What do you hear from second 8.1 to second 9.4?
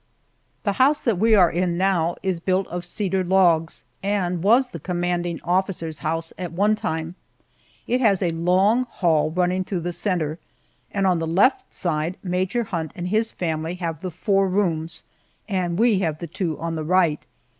a long hall